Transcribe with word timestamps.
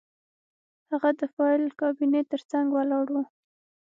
هغه 0.91 1.09
د 1.19 1.21
فایل 1.33 1.63
کابینې 1.81 2.21
ترڅنګ 2.31 2.67
ولاړ 2.71 3.05
و 3.13 3.15